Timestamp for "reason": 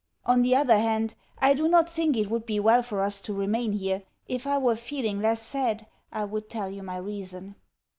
6.97-7.53